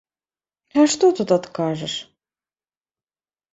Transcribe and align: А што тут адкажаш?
А 0.79 0.85
што 0.93 1.05
тут 1.19 1.35
адкажаш? 1.37 1.93